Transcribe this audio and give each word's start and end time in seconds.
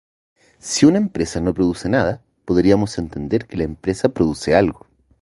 Si 0.57 0.87
una 0.87 0.97
empresa 0.97 1.39
no 1.41 1.53
produce 1.53 1.87
nada, 1.87 2.23
podríamos 2.45 2.97
entender 2.97 3.45
que 3.45 3.57
la 3.57 3.65
empresa 3.65 4.09
produce 4.09 4.55
algo. 4.55 4.87